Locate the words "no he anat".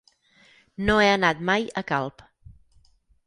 0.87-1.45